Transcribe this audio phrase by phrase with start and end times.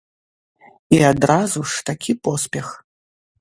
[0.97, 2.73] І адразу ж такі поспех.